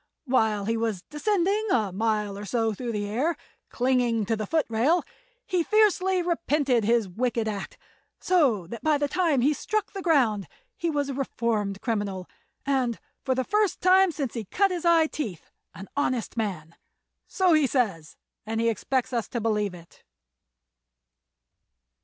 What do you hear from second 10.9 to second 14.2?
a reformed criminal, and, for the first time